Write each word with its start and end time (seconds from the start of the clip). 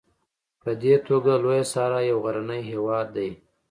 په 0.61 0.71
دې 0.81 0.95
توګه 1.07 1.31
لویه 1.43 1.65
صحرا 1.71 1.99
یو 2.11 2.17
غرنی 2.25 2.61
هېواد 2.71 3.07
دی. 3.15 3.29